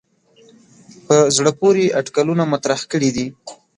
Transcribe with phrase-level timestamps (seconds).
[1.05, 3.27] په زړه پورې اټکلونه مطرح کړي دي.